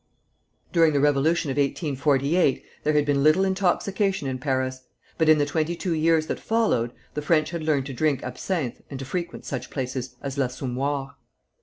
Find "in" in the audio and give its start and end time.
4.27-4.39, 5.29-5.37